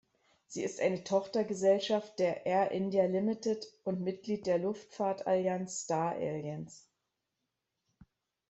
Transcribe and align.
Sie 0.47 0.63
ist 0.63 0.79
eine 0.81 1.03
Tochtergesellschaft 1.03 2.17
der 2.17 2.47
Air 2.47 2.71
India 2.71 3.03
Limited 3.05 3.63
und 3.83 4.01
Mitglied 4.01 4.47
der 4.47 4.57
Luftfahrtallianz 4.57 5.81
Star 5.81 6.13
Alliance. 6.15 6.87